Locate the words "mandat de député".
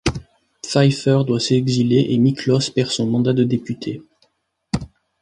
3.05-4.01